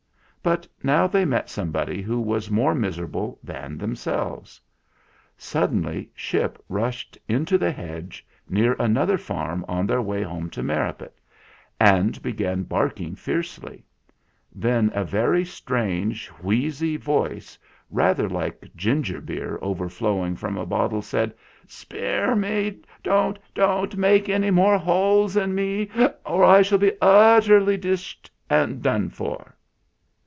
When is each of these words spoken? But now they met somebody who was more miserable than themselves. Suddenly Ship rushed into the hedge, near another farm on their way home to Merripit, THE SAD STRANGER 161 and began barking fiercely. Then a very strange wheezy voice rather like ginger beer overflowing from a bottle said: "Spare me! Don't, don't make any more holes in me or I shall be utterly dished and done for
But 0.43 0.67
now 0.81 1.05
they 1.05 1.23
met 1.23 1.51
somebody 1.51 2.01
who 2.01 2.19
was 2.19 2.49
more 2.49 2.73
miserable 2.73 3.37
than 3.43 3.77
themselves. 3.77 4.59
Suddenly 5.37 6.09
Ship 6.15 6.57
rushed 6.67 7.15
into 7.27 7.59
the 7.59 7.71
hedge, 7.71 8.25
near 8.49 8.75
another 8.79 9.19
farm 9.19 9.63
on 9.67 9.85
their 9.85 10.01
way 10.01 10.23
home 10.23 10.49
to 10.49 10.63
Merripit, 10.63 11.13
THE 11.79 11.85
SAD 11.85 12.15
STRANGER 12.15 12.21
161 12.43 12.57
and 12.57 12.65
began 12.65 12.67
barking 12.67 13.15
fiercely. 13.15 13.85
Then 14.51 14.91
a 14.95 15.03
very 15.05 15.45
strange 15.45 16.25
wheezy 16.41 16.97
voice 16.97 17.59
rather 17.91 18.27
like 18.27 18.67
ginger 18.75 19.21
beer 19.21 19.59
overflowing 19.61 20.35
from 20.35 20.57
a 20.57 20.65
bottle 20.65 21.03
said: 21.03 21.35
"Spare 21.67 22.35
me! 22.35 22.81
Don't, 23.03 23.37
don't 23.53 23.95
make 23.95 24.27
any 24.27 24.49
more 24.49 24.79
holes 24.79 25.37
in 25.37 25.53
me 25.53 25.91
or 26.25 26.43
I 26.43 26.63
shall 26.63 26.79
be 26.79 26.93
utterly 26.99 27.77
dished 27.77 28.31
and 28.49 28.81
done 28.81 29.11
for 29.11 29.53